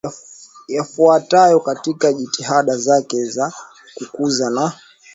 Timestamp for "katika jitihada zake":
1.59-3.25